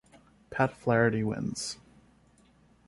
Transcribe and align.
Pat 0.49 0.73
Flaherty 0.75 1.23
wins. 1.23 1.77